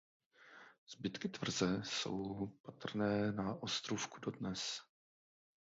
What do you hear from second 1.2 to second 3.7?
tvrze jsou patrné na